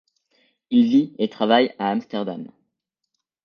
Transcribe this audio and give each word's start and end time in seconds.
Il 0.71 0.89
vit 0.89 1.13
et 1.19 1.29
travaille 1.29 1.75
à 1.77 1.91
Amsterdam. 1.91 2.47